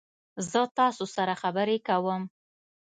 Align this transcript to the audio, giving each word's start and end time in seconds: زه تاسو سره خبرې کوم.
زه 0.51 0.61
تاسو 0.77 1.03
سره 1.15 1.33
خبرې 1.41 1.77
کوم. 1.87 2.21